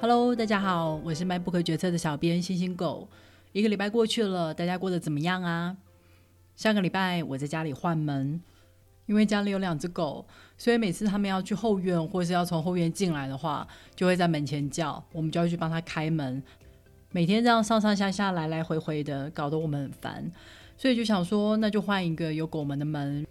[0.00, 3.08] Hello，大家好，我是卖不可决策的小编星星狗。
[3.50, 5.76] 一个礼拜过去了，大家过得怎么样啊？
[6.54, 8.40] 上个礼拜我在家里换门，
[9.06, 10.24] 因为家里有两只狗，
[10.56, 13.66] 所以每次他们要去后院或是要从后院进来的话，
[13.96, 16.40] 就会在门前叫，我们就要去帮他开门。
[17.10, 20.30] 每天这样上上下下、来来回回的，搞得我们很烦，
[20.76, 23.26] 所以就想说，那就换一个有狗门的门，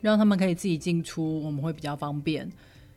[0.00, 2.46] 让他们可以自己进出，我们会比较方便。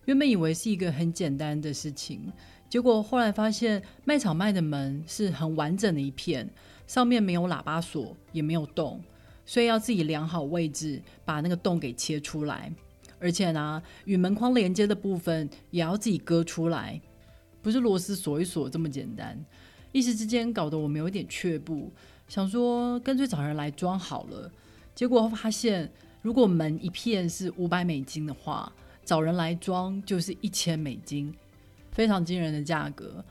[0.06, 2.32] 原本以为是一个很简单的事情。
[2.70, 6.50] 结果后来发现，卖场卖的门是很完整的一片，
[6.88, 9.02] 上面没有喇叭锁，也没有洞，
[9.46, 12.72] 所以要自己量好位置，把那个洞给切出来。
[13.20, 17.00] 而且呢，与门框连接的部分也要自己割出来，
[17.62, 19.44] 不是螺丝锁一锁这么简单。
[19.92, 21.92] 一时之间搞得我们有点却步，
[22.28, 24.52] 想说干脆找人来装好了。
[24.94, 25.90] 结果发现，
[26.22, 28.72] 如果门一片是五百美金的话，
[29.06, 31.34] 找人来装就是一千美金。
[31.92, 33.24] 非常惊人的价格，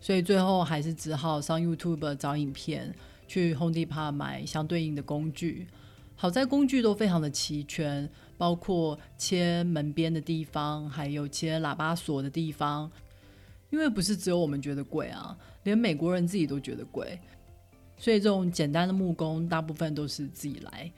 [0.00, 2.94] 所以最后还是只好上 YouTube 找影片，
[3.28, 5.66] 去 Home Depot 买相对应的工具。
[6.14, 12.90] 好在工具都非常的齐全，包括切门边的地方，还有切喇叭锁的地方。
[13.68, 17.20] 因为不是只有我们觉得贵啊，连美国人自己都觉得贵，
[17.98, 20.90] 所以这种简单的木工大部分都是自己来。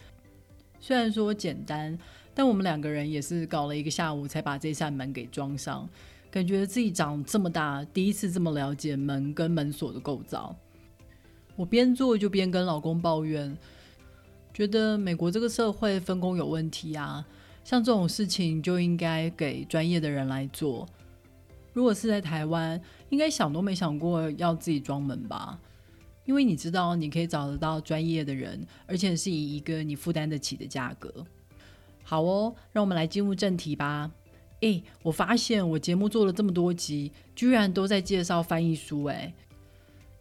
[0.79, 1.99] 虽然说简单，
[2.39, 5.89] 但我们两个人也是搞了一个下午才把这扇门给装上。
[6.31, 10.55] 感觉自己长这么大，第一次这么了解门跟门锁的构造。
[11.57, 13.59] 我边做就边跟老公抱怨，
[14.55, 17.27] 觉得美国这个社会分工有问题啊，
[17.65, 20.87] 像这种事情就应该给专业的人来做。
[21.73, 25.59] 如果是在台湾，应该想都没想过要自己装门吧？
[26.25, 31.13] 因为你知道你可以找得到专业的人，而且是以一个你负担得起的价格。
[32.09, 34.11] 好哦，让我们来进入正题吧。
[34.63, 39.05] 哎，我发现我节目做了这么多集，居然都在介绍翻译书。
[39.05, 39.31] 哎，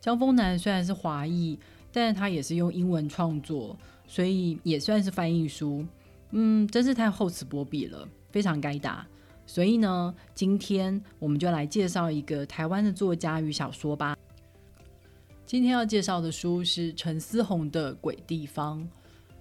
[0.01, 1.57] 江峰南虽然是华裔，
[1.89, 3.73] 但是他也是用英文创作，
[4.05, 5.85] 所以也算是翻译书。
[6.31, 9.07] 嗯，真是太厚此薄彼了，非常该打。
[9.45, 14.17] 所以呢，今天我们就来介绍一个台湾的作家与小说吧。
[15.45, 18.81] 今天要介绍的书是陈思宏的《鬼地方》，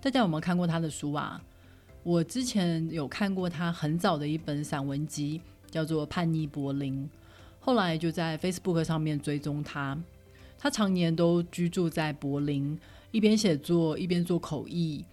[0.00, 1.42] 大家有没有看过他的书啊？
[2.06, 5.40] 我之前有看过他很早的一本散文集，
[5.72, 7.02] 叫做《叛逆柏林》，
[7.58, 9.98] 后来就在 Facebook 上面追踪他。
[10.56, 12.78] 他常年都居住在柏林，
[13.10, 15.04] 一边写作一边做口译。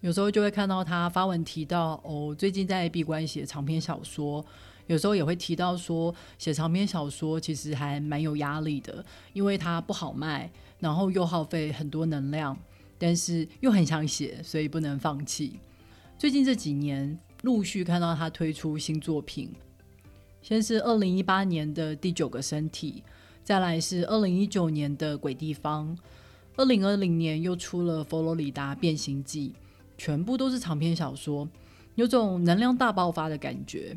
[0.00, 4.44] 有时候就会看到他发文提到，哦，最近在闭关写长篇小说。
[4.88, 9.04] 有时候也会提到说，写长篇小说其实还蛮有压力的，
[9.34, 10.50] 因为它不好卖，
[10.80, 12.58] 然后又耗费很多能量，
[12.98, 15.60] 但是又很想写，所以不能放弃。
[16.18, 19.52] 最近这几年，陆续看到他推出新作品，
[20.42, 23.04] 先是二零一八年的第九个身体，
[23.44, 25.96] 再来是二零一九年的鬼地方，
[26.56, 29.54] 二零二零年又出了佛罗里达变形记，
[29.96, 31.48] 全部都是长篇小说，
[31.94, 33.96] 有种能量大爆发的感觉。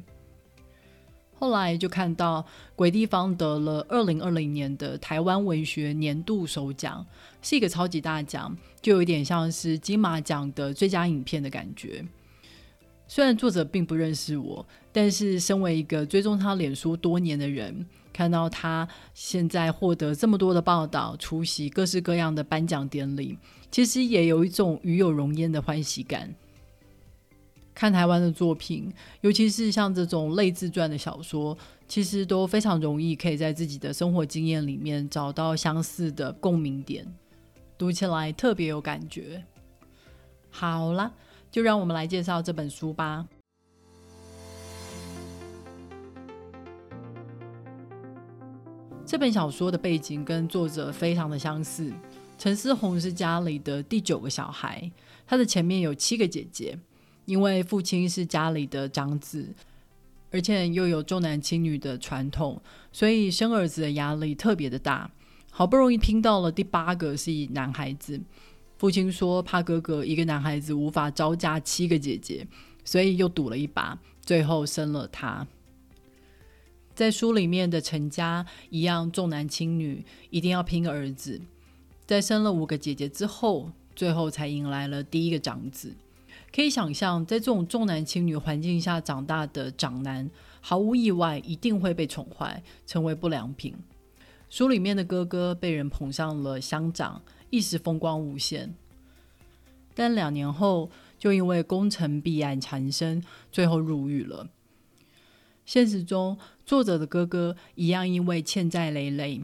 [1.41, 7.03] 后来就看到鬼地方得了二零二零年的台湾文学年度首奖，
[7.41, 12.05] 是一个超级大奖，就有点像是金马奖的最佳影片的感觉。
[13.07, 23.35] 虽然作者并不认识我，但是身为一个追踪他脸书多年的人，看到他现在获得这么多的报道，出席各式各样的颁奖典礼，
[23.71, 26.35] 其实也有一种与有荣焉的欢喜感。
[27.73, 37.05] 看台湾的作品，尤其是像这种类自传的小说，其实都非常容易可以在自己的生活经验里面找到相似的共鸣点，
[37.77, 39.43] 读起来特别有感觉。
[40.49, 41.11] 好啦，
[41.49, 43.25] 就让我们来介绍这本书吧。
[49.05, 51.91] 这本小说的背景跟作者非常的相似，
[52.37, 54.89] 陈思宏是家里的第九个小孩，
[55.25, 56.77] 他的前面有七个姐姐。
[57.25, 59.53] 因为父亲是家里的长子，
[60.31, 65.09] 而且又有重男轻女的传统，所以生儿子的压力特别的大。
[65.49, 68.19] 好不容易拼到了第八个是以男孩子，
[68.77, 72.47] 父亲说怕哥哥一个男孩子无法招架七个姐姐，
[72.85, 75.45] 所以又赌了一把，最后生了他。
[76.95, 81.41] 在书里面的陈家一样重男轻女，一定要拼儿子。
[82.05, 85.93] 在生了五个姐姐之后，最后才迎来了第一个长子。
[86.53, 93.73] 可以想象，在这种重男轻女环境下长大的长男，毫无意外一定会被宠坏，成为不良品。
[94.49, 98.75] 书里面的哥哥被人捧上了乡长，一时风光无限，
[99.95, 104.49] 但两年后就因为工程弊案缠身，最后入狱了。
[105.65, 109.41] 现实中，作者的哥哥一样因为欠债累累，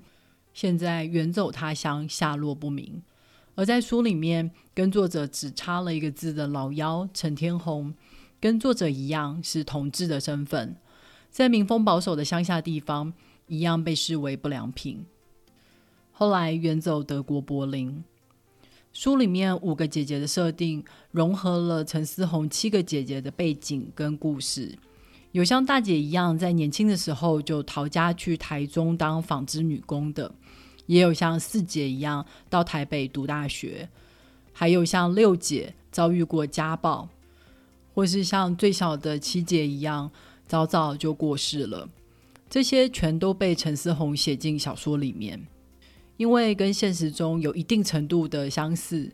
[0.54, 3.02] 现在远走他乡，下落不明。
[3.58, 7.92] 而在书里面，跟作者只差了一个字的老妖陈天红，
[8.40, 10.76] 跟作者一样是同志的身份，
[11.32, 13.12] 在民风保守的乡下地方，
[13.48, 15.04] 一样被视为不良品。
[16.12, 18.04] 后来远走德国柏林。
[18.94, 24.78] 书里面五个姐姐的设定，融合了陈思宏七个姐姐的背景跟故事。
[25.32, 30.32] 有像大姐一样在年轻的时候就逃家去台中当纺织女工的，
[30.88, 33.88] 也有像四姐一样到台北读大学，
[34.52, 37.08] 还有像六姐遭遇过家暴，
[37.94, 40.12] 或是像最小的七姐一样
[40.48, 41.88] 早早就过世了。
[42.50, 45.46] 这些全都被陈思宏写进小说里面。
[46.16, 49.12] 因为跟现实中有一定程度的相似，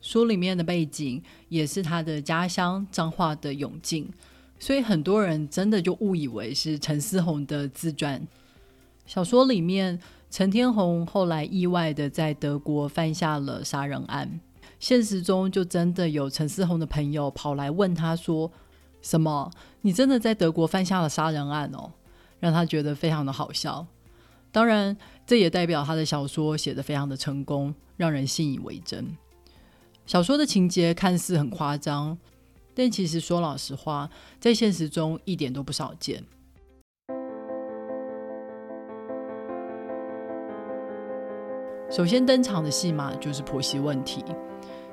[0.00, 4.08] 书里面的背景也是他的家乡彰化的永靖，
[4.58, 8.26] 所以很多人真的就误以为是陈思宏的自传。
[9.06, 10.00] 小说里面，
[10.36, 14.38] 陈天红后来意外的在德国犯下了杀人案，
[14.78, 18.52] 现实中就真的有陈思宏的朋友跑来问他说
[19.00, 19.50] ：“什么？
[19.80, 21.90] 你真的在德国犯下了杀人案哦？”
[22.38, 23.86] 让他觉得非常的好笑。
[24.52, 24.94] 当然。
[25.26, 29.16] 这也代表他的小说写得非常的成功，让人信以为真。
[30.04, 32.18] 小说的情节看似很夸张，
[32.74, 36.22] 但其实说老实话，在现实中一点都不少见。
[41.96, 44.22] 首先登场的戏码就是婆媳问题，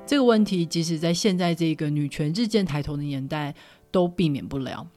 [0.06, 3.54] 这个问题即使在现在这个女权日渐抬头的年代，
[3.90, 4.88] 都避免不了。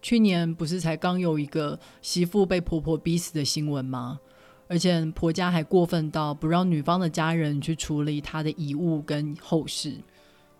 [0.00, 4.18] 去年不是才刚有一个媳妇被婆婆逼死的新闻吗？
[4.66, 9.92] 而且婆家还过分到不让女方的家人去处理她的遗物跟后事，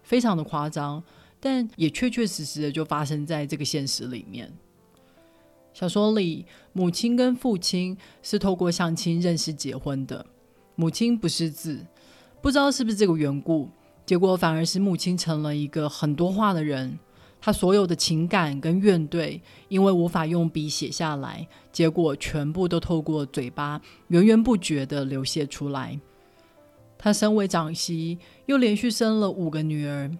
[0.02, 1.02] 非常的夸张，
[1.40, 4.52] 但也确确实实的就发生在这个现实里面。
[5.72, 6.44] 小说里，
[6.74, 10.24] 母亲跟父亲是透过相亲认识结婚的，
[10.76, 11.86] 母亲不识字，
[12.40, 13.68] 不知道是不是这个缘故，
[14.04, 16.98] 结果反而是母亲成了一个很多话的人。
[17.40, 19.38] 他所有的情感跟怨怼，
[19.68, 26.00] 因为无法用笔写下来，结果全部都透过嘴巴源源不绝的流泻出来。
[26.96, 30.10] 他身为长媳，又连续生了五个女儿，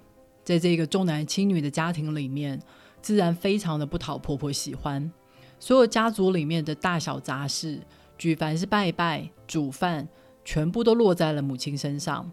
[0.44, 2.60] 在这个重男轻女的家庭里面，
[3.00, 5.10] 自然非常的不讨婆婆喜欢。
[5.58, 7.80] 所有家族里面的大小杂事，
[8.18, 10.06] 举凡是拜拜、煮饭，
[10.44, 12.30] 全部都落在了母亲身上。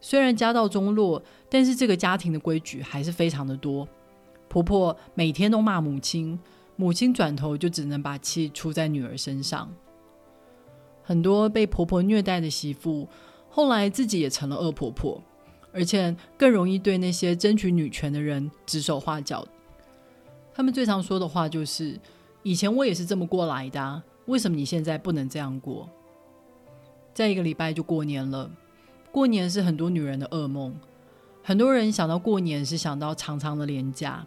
[0.00, 3.88] 虽然家道中落，但是这个家庭的规矩还是非常的多。
[4.48, 6.38] 婆婆每天都骂母亲，
[6.76, 9.72] 母亲转头就只能把气出在女儿身上。
[11.02, 13.08] 很多被婆婆虐待的媳妇，
[13.48, 15.20] 后来自己也成了恶婆婆，
[15.72, 19.46] 而且更容易对那些争取女权的人指手画脚。
[20.54, 21.98] 他们最常说的话就是
[22.44, 25.88] ：“以前我也是这么过来的，为什么你现在不能这样过？”
[27.14, 28.50] 再一个礼拜就过年了，
[29.12, 30.74] 过年是很多女人的噩梦。
[31.44, 34.26] 很多人想到过年是想到长长的年假。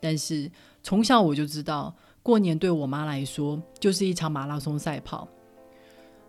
[0.00, 0.50] 但是
[0.82, 5.26] 从小我就知道，过年对我妈来说就是一场马拉松赛跑，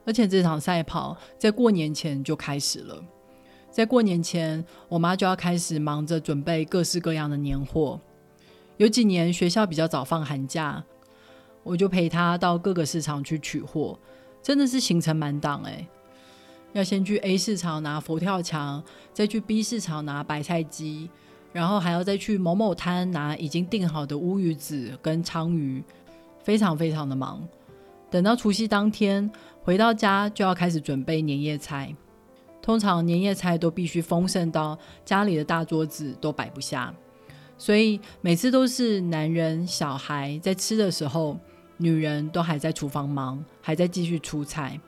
[0.06, 3.04] 而且这场赛跑在过年前就开始了。
[3.70, 8.00] 在过年前，我妈就要开始忙着准备各式各样的年货。
[8.78, 10.84] 有几年学校比较早放寒假，
[11.64, 14.00] 我就陪她到各个市场去取货，
[14.48, 15.86] 真的是行程满档诶。
[16.72, 21.10] 要先去 A 市场拿佛跳墙，再去 B 市场拿白菜鸡。
[21.52, 25.84] 然后还要再去某某摊拿已经订好的乌鱼子跟鲳鱼，
[26.42, 27.46] 非常非常的忙。
[28.10, 29.30] 等到除夕当天
[29.64, 31.94] 回到家，就要开始准备年夜菜。
[32.62, 36.94] 通常年夜菜都必须丰盛到家里的大桌子都摆不下，
[37.58, 41.38] 所以每次都是男人小孩在吃的时候，
[41.78, 44.80] 女人都还在厨房忙，还在继续出菜，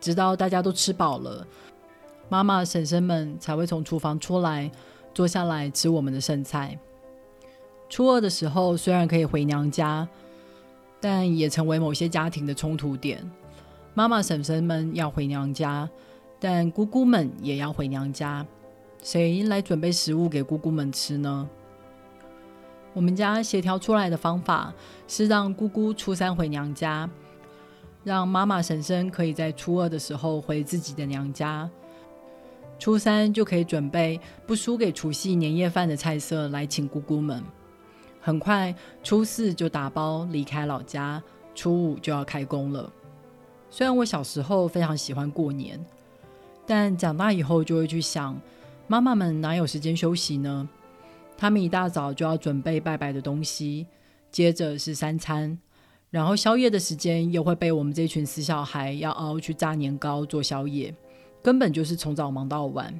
[0.00, 1.46] 直到大家都吃饱了，
[2.28, 4.70] 妈妈婶婶们才会从厨房出来。
[5.14, 6.78] 坐下来吃我们的剩菜。
[7.90, 10.08] 初二的时候，虽然可以回娘家，
[11.02, 13.22] 但也成为某些家庭的冲突点。
[13.92, 15.86] 妈妈、婶婶们要回娘家，
[16.40, 18.46] 但姑姑们也要回娘家。
[19.02, 21.46] 谁来准备食物给姑姑们吃呢？
[22.94, 24.72] 我们家协调出来的方法
[25.08, 27.08] 是让姑姑初三回娘家，
[28.04, 31.68] 让妈妈、婶婶可以在初二的时候回自己的娘家。
[32.78, 37.42] 初三就可以准备不输给除夕年夜饭的菜色来请姑姑们。
[38.20, 41.22] 很快，初四就打包离开老家，
[41.54, 42.92] 初五就要开工了。
[43.70, 45.82] 虽然我小时候非常喜欢过年，
[46.66, 48.38] 但长大以后就会去想，
[48.86, 50.68] 妈妈们哪有时间休息呢？
[51.36, 53.86] 他们一大早就要准备拜拜的东西，
[54.30, 55.58] 接着是三餐，
[56.10, 60.94] 然后宵夜的时间又会被我们这群死小孩要熬去炸年糕做宵夜，
[61.42, 62.98] 根本就是从早忙到晚。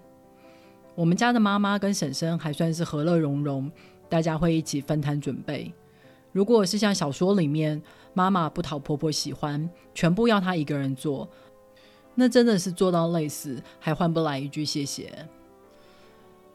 [0.95, 3.71] 我们家的妈妈跟婶婶还算是和乐融融，
[4.09, 5.73] 大家会一起分摊准备。
[6.33, 7.81] 如果是像小说里面
[8.13, 11.29] 妈妈不讨婆婆喜欢，全部要她一个人做，
[12.15, 15.27] 那真的是做到累死，还换不来一句谢谢。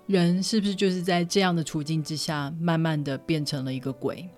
[0.08, 4.30] 人是不是就是在这样的处境之下，慢慢的变成了一个鬼？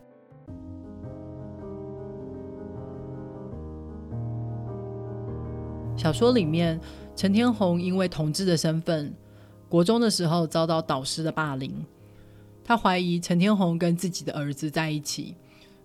[5.95, 6.81] 小说里面，
[7.15, 9.13] 陈天红因为同志的身份。
[9.67, 11.85] 国中的时候遭到导师的霸凌，
[12.63, 15.35] 他怀疑陈天红跟自己的儿子在一起，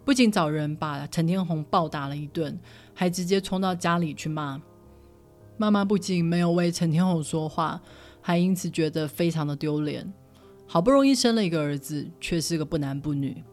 [0.03, 2.59] 不仅找人把陈天红暴打了一顿，
[2.95, 4.63] 还直接冲到家里去骂。
[5.59, 7.83] 妈妈不仅没有为陈天红说话，
[8.27, 10.11] 还因此觉得非常的丢脸。
[10.67, 13.45] 好不容易生了一个儿子，却是个不男不女，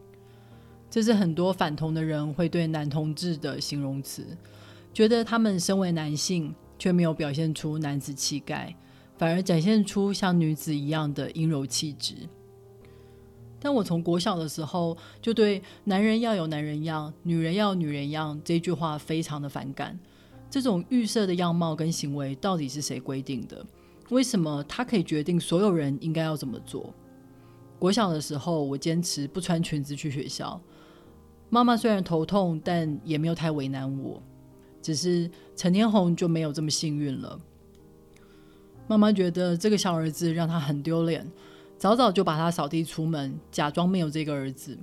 [0.89, 4.25] 这是很多反同的人会对男同志的形容词，
[4.93, 8.73] 觉得他们身为男性却没有表现出男子气概。
[9.17, 12.15] 反而展现出像女子一样的阴柔气质。
[13.59, 19.99] 但我从国小的时候就对“男人要有男人样，女人要女人样”这句话非常的反感。
[20.49, 23.63] 这种预设的样貌跟行为到底是谁规定的？
[24.11, 26.93] 为什么他可以决定所有人应该要怎么做？
[27.79, 30.61] 国小的时候，我坚持不穿裙子去学校。
[31.49, 34.21] 妈妈虽然头痛，但也没有太为难我。
[34.81, 37.39] 只是陈天红就没有这么幸运了。
[38.85, 41.25] 妈妈觉得这个小儿子让他很丢脸，
[41.77, 44.77] 早早就把他扫地出门，假装没有这个儿子。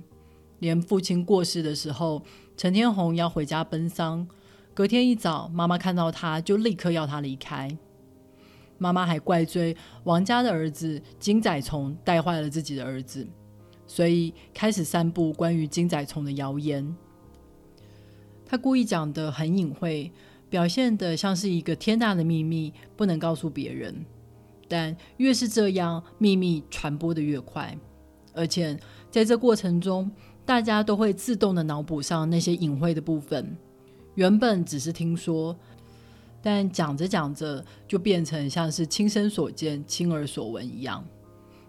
[0.57, 2.23] 连父亲过世的时候，
[2.57, 4.27] 陈天红要回家奔丧，
[4.73, 7.77] 隔天一早，妈妈看到他就立刻要他离开。
[8.79, 13.27] 妈妈还怪罪王家的儿子金仔虫带坏了自己的儿子，
[13.85, 16.95] 所以开始散布关于金仔虫的谣言。
[18.45, 20.11] 他故意讲的很隐晦。
[20.49, 24.03] 表现的像是一个天大的秘密，不能告诉别人。
[24.67, 27.77] 但越是这样，秘密传播的越快。
[28.33, 28.75] 而且
[29.11, 30.09] 在这过程中，
[30.47, 33.55] 大家都会自动的脑补上那些隐晦的部分。
[34.15, 35.55] 原本只是听说，
[36.41, 41.05] 但讲着讲着，就变成像是亲身所见、亲耳所闻一样。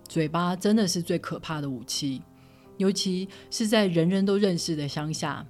[0.08, 2.22] 嘴巴真的是最可怕的武器，
[2.76, 5.46] 尤其是在人人都认识的乡下。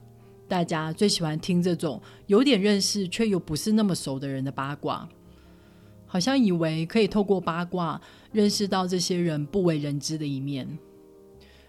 [0.48, 5.08] 大家最喜欢听这种有点认识却又不是那么熟的人的八卦，
[6.06, 8.00] 好像以为可以透过八卦
[8.32, 10.66] 认识到这些人不为人知的一面。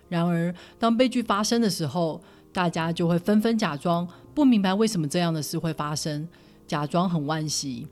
[0.10, 6.28] 然而，当悲剧发生的时候，大家就会纷纷假装不明白为什么这样的事会发生，
[6.72, 7.86] 假装很惋惜。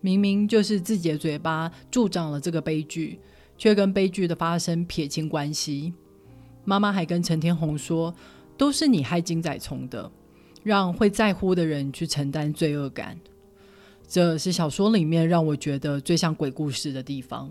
[0.00, 3.20] 明明就是自己的嘴巴助长了这个悲剧，
[3.58, 5.92] 却跟悲剧的发生撇清关系。
[6.64, 8.14] 妈妈还跟陈天红说。
[8.54, 10.08] 都是你害金仔虫的，
[10.62, 13.18] 让会在乎的人去承担罪恶感，
[14.06, 17.50] 这是小说里面让我觉得最像鬼故事的地方。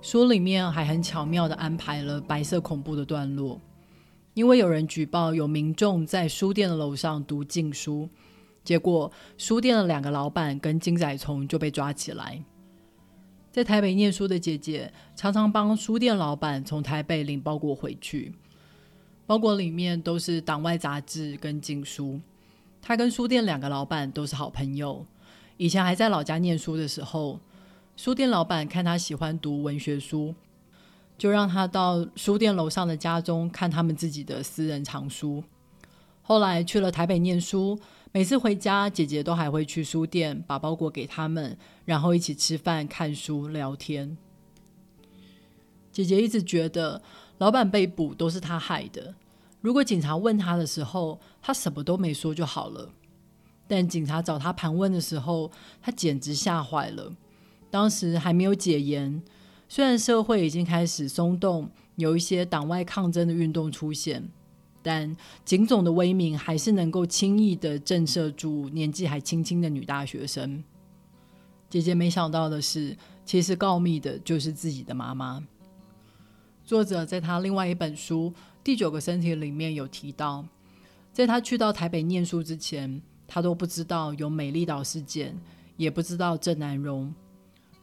[0.00, 3.60] 书里面还很巧妙的安排了白色恐怖的段落，
[4.34, 8.08] 因为有人举报有民众在书店的楼上读禁书，
[8.64, 12.42] 结果书店的两个老板跟金仔虫就被抓起来。
[13.52, 18.34] 在台北念书的姐姐，常常帮书店老板从台北领包裹回去，
[19.24, 22.20] 包裹里面都是党外杂志跟禁书。
[22.82, 25.06] 她跟书店两个老板都是好朋友，
[25.56, 27.38] 以前还在老家念书的时候，
[27.96, 30.34] 书店老板看她喜欢读文学书，
[31.16, 35.42] 就让他到书店楼上的家中看他们自己的私人藏书。
[36.22, 37.78] 后来去了台北念书。
[38.16, 44.16] 每次回家，姐姐都还会去书店把包裹给他们，然后一起吃饭、看书、聊天。
[45.90, 47.02] 姐姐一直觉得
[47.38, 49.16] 老板被捕都是他害的。
[49.60, 52.88] 如果警察问他的时候，他什么都没说就好了。
[53.66, 55.50] 但警察找他盘问的时候，
[55.82, 57.12] 他简直吓坏了。
[57.68, 59.20] 当时还没有解严，
[59.74, 64.22] 虽然社会已经开始松动，有一些党外抗争的运动出现。
[64.84, 70.62] 但警总的威名还是能够轻易的震慑住年纪还轻轻的女大学生。
[71.68, 75.44] 姐姐没想到的是，其实告密的就是自己的妈妈。
[76.64, 80.46] 作者在他另外一本书《第九个身体》里面有提到，
[81.12, 85.36] 在他去到台北念书之前，他都不知道有美丽岛事件，
[85.76, 87.12] 也不知道郑南荣。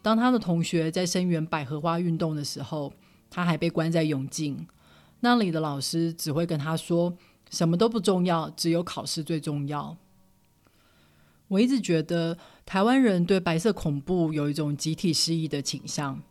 [0.01, 2.91] 当他的同学在声援百合花运动的时候，
[3.29, 4.67] 他还被关在永靖。
[5.20, 7.15] 那里的老师只会跟他说
[7.51, 9.96] ：“什么都不重要，只有考试最重要。”
[11.50, 16.22] 我一直觉得台湾人对白色恐怖有一种集体失忆的倾向，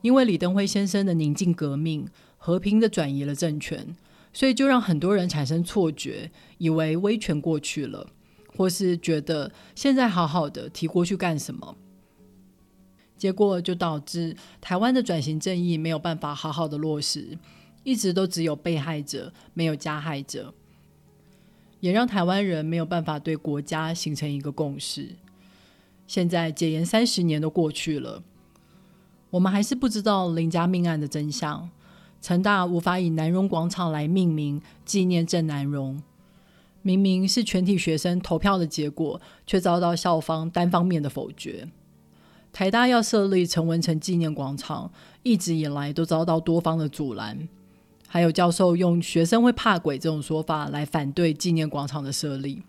[0.00, 2.06] 因为李登辉先生的宁静革命，
[2.38, 3.94] 和平的转移了政权，
[4.32, 8.06] 所以就让很多人产生错觉，以为威权过去了，
[8.56, 11.76] 或是觉得现在好好的，提过去干什么？
[13.20, 17.36] 结果就导致台湾的转型正义没有办法好好的落实，
[17.84, 20.54] 一直都只有被害者，没有加害者，
[21.80, 25.16] 也让台湾人没有办法对国家形成一个共识。
[26.06, 28.22] 现在解严三十年都过去了。
[29.28, 31.68] 我们还是不知道林家命案的真相。
[32.22, 36.02] 成大无法以南荣广场来命名纪念郑南荣，
[36.80, 41.68] 明明是全体学生投票的结果，却遭到校方单方面的否决。
[42.52, 44.90] 台大要设立陈文成纪念广场，
[45.22, 47.48] 一直以来都遭到多方的阻拦。
[48.08, 52.62] 还有教授用学生会怕鬼这种说法来反对纪念广场的设立，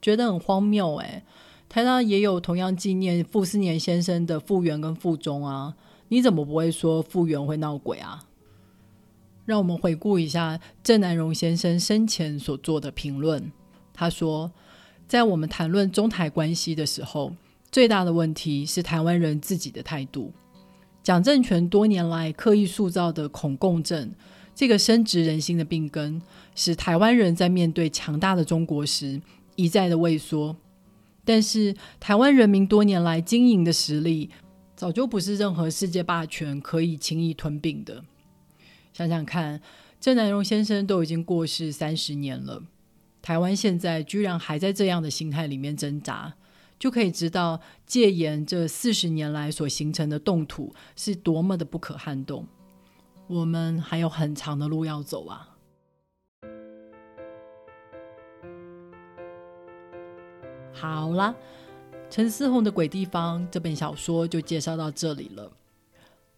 [0.00, 1.22] 觉得很荒谬诶。
[1.68, 5.76] 台大也有同样纪念傅斯年先生的复原跟附中啊，
[6.08, 8.24] 你怎么不会说复原会闹鬼啊？
[9.44, 13.52] 让我们回顾一下郑南荣先生生前所做的评论。
[13.92, 14.50] 他说，
[15.06, 17.34] 在我们谈论中台关系的时候，
[17.72, 20.32] 最大的问题是台湾人自己的态度。
[21.02, 24.12] 蒋政权多年来刻意塑造的恐共症，
[24.54, 26.20] 这个深植人心的病根，
[26.54, 29.20] 使台湾人在面对强大的中国时
[29.56, 30.56] 一再的畏缩。
[31.24, 34.30] 但是，台湾人民多年来经营的实力，
[34.74, 38.02] 早就不是任何世界霸权可以轻易吞并的。
[38.92, 39.60] 想想看，
[40.00, 42.62] 郑南荣先生都已经过世三十年了，
[43.22, 46.34] 台湾现在居然还在这样的心态里面挣扎，
[46.80, 52.46] 就可以知道戒严这四十年来所形成的冻土是多么的不可撼动。
[53.26, 55.56] 我们还有很长的路要走啊！
[60.72, 61.34] 好啦，
[62.08, 65.52] 陈思宏的《鬼地方》这本小说就介绍到这里了。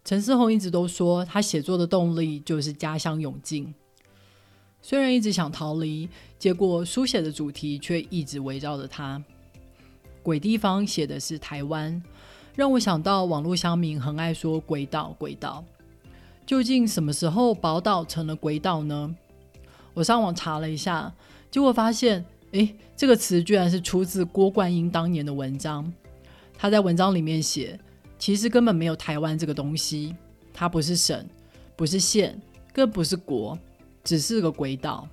[0.04, 3.72] 陈思宏一直都说，他写作的动力就是家乡永进。
[4.80, 9.18] 虽然一直想逃离，结果书写的主题却一直围绕着他。
[10.22, 12.02] 《鬼地方》写的是台湾，
[12.54, 15.64] 让我想到网络乡民很爱说“鬼岛”，鬼岛。
[16.46, 19.14] 究竟什么时候宝岛成了鬼岛呢？
[19.94, 21.12] 我上网查了一下，
[21.50, 22.24] 结果发现。
[22.52, 25.90] 诶，这个词居然是出自郭冠英当年的文章。
[26.58, 27.80] 他在文章里面写，
[28.18, 30.14] 其实根本没有台湾这个东西，
[30.52, 31.26] 它不是省，
[31.74, 32.38] 不是县，
[32.70, 33.58] 更不是国，
[34.04, 35.08] 只是个鬼岛。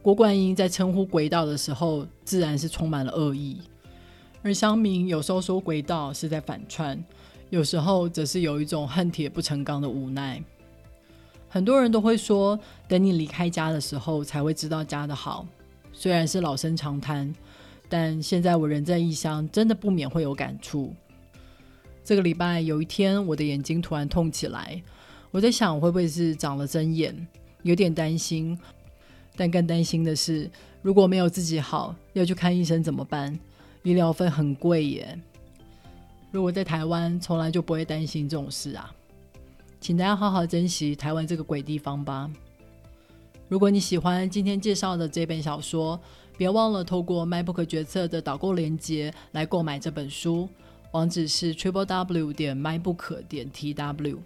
[0.00, 3.60] 郭冠英在称呼鬼岛的时候，自然是充满了恶意。
[4.42, 7.02] 而乡民有时候说鬼道是在反串，
[7.50, 10.42] 有时候则是有一种恨铁不成钢的无奈。
[11.48, 15.46] 很多人都会说，等你离开家的时候，才会知道家的好。
[15.92, 17.32] 虽然是老生常谈，
[17.88, 20.94] 但现在我人在异乡，真的不免会有感触。
[22.02, 24.82] 这个礼拜有一天，我的眼睛突然痛起来，
[25.30, 27.14] 我在想会不会是长了针眼，
[27.62, 28.58] 有点担心。
[29.36, 30.50] 但更担心的是，
[30.80, 33.38] 如果没有自己好，要去看医生怎么办？
[33.82, 35.18] 医疗费很贵耶。
[36.30, 38.92] 如果在台湾，从来就不会担心这种事啊。
[39.80, 42.30] 请大家好好珍惜台湾这个鬼地方吧。
[43.48, 46.00] 如果你喜欢今天介绍的这本小说，
[46.38, 50.48] 别忘了透过 MyBook 决策的导购链接来购买这本书，
[50.92, 54.18] 网址是 triple w 点 mybook 点 tw。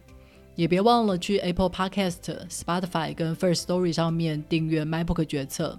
[0.54, 5.78] 也别忘了去 Apple Podcast、Spotify 跟 First Story 上面订阅 MyBook 决策。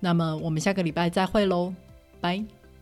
[0.00, 1.74] 那么我们下个礼拜再会喽，
[2.20, 2.44] 拜。